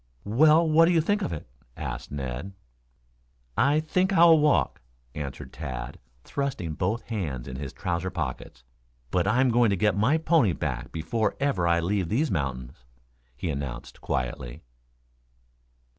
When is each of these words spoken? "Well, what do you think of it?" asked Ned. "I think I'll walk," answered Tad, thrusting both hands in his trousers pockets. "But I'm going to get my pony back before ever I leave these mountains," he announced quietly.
"Well, 0.25 0.67
what 0.67 0.85
do 0.85 0.91
you 0.93 0.99
think 0.99 1.21
of 1.21 1.31
it?" 1.31 1.47
asked 1.77 2.11
Ned. 2.11 2.53
"I 3.55 3.79
think 3.79 4.11
I'll 4.11 4.39
walk," 4.39 4.81
answered 5.13 5.53
Tad, 5.53 5.99
thrusting 6.23 6.73
both 6.73 7.03
hands 7.09 7.47
in 7.47 7.57
his 7.57 7.71
trousers 7.71 8.11
pockets. 8.11 8.63
"But 9.11 9.27
I'm 9.27 9.49
going 9.49 9.69
to 9.69 9.75
get 9.77 9.95
my 9.95 10.17
pony 10.17 10.53
back 10.53 10.91
before 10.91 11.35
ever 11.39 11.67
I 11.67 11.81
leave 11.81 12.09
these 12.09 12.31
mountains," 12.31 12.83
he 13.37 13.51
announced 13.51 14.01
quietly. 14.01 14.63